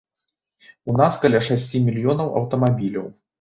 [0.93, 3.07] У нас каля шасці мільёнаў аўтамабіляў.